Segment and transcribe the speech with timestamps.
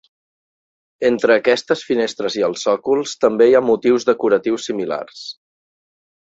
[1.09, 5.25] Entre aquestes finestres i els sòcols també hi ha motius decoratius similars.